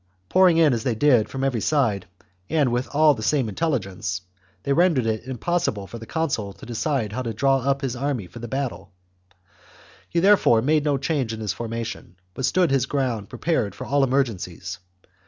Pouring 0.29 0.57
chap. 0.57 0.65
in, 0.65 0.73
as 0.73 0.81
they 0.83 0.95
did, 0.95 1.29
from 1.29 1.43
every 1.43 1.61
side, 1.61 2.07
and 2.49 2.67
all 2.69 3.09
with 3.13 3.17
the 3.17 3.21
same 3.21 3.47
intelligence, 3.47 4.21
they 4.63 4.73
rendered 4.73 5.05
it 5.05 5.27
impossible 5.27 5.85
for 5.85 5.99
the 5.99 6.07
consul 6.07 6.53
to 6.53 6.65
decide 6.65 7.13
how 7.13 7.21
to 7.21 7.35
draw 7.35 7.57
up 7.59 7.81
his 7.81 7.95
army 7.95 8.25
for 8.25 8.39
the 8.39 8.47
battle; 8.47 8.91
he 10.09 10.19
therefore 10.19 10.63
made 10.63 10.83
no 10.83 10.97
change 10.97 11.33
in 11.33 11.39
his 11.39 11.53
formation, 11.53 12.15
but 12.33 12.45
stood 12.45 12.71
his 12.71 12.87
ground 12.87 13.29
prepared 13.29 13.75
for 13.75 13.85
all 13.85 14.03
emergencies. 14.03 14.79